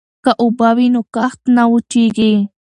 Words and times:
که 0.23 0.31
اوبه 0.43 0.69
وي 0.75 0.87
نو 0.93 1.01
کښت 1.15 1.41
نه 1.55 1.63
وچيږي. 1.71 2.33